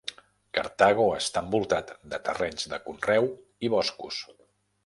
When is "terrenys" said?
2.29-2.67